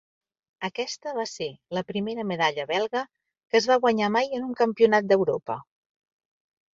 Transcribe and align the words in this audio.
Aquesta 0.67 1.11
va 1.17 1.25
ser 1.31 1.49
la 1.77 1.83
primera 1.91 2.25
medalla 2.29 2.65
belga 2.71 3.03
que 3.03 3.59
es 3.59 3.67
va 3.73 3.77
guanyar 3.83 4.09
mai 4.15 4.31
en 4.39 4.47
un 4.49 4.57
Campionat 4.63 5.11
d'Europa. 5.13 5.59